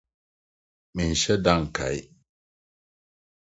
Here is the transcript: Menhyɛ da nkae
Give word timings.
Menhyɛ 0.95 1.35
da 1.43 1.53
nkae 1.63 1.99